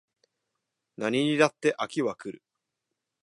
[0.97, 2.41] 何にだって飽きは来る